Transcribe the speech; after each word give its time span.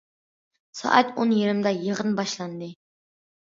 سائەت 0.79 1.11
ئون 1.17 1.35
يېرىمدا 1.37 1.75
يىغىن 1.83 2.19
باشلاندى. 2.23 2.73